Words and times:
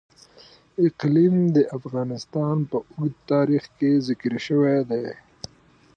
اقلیم 0.85 1.35
د 1.55 1.57
افغانستان 1.77 2.57
په 2.69 2.77
اوږده 2.93 3.21
تاریخ 3.31 3.63
کې 3.77 3.91
ذکر 4.07 4.33
شوی 4.47 4.79
دی. 4.89 5.05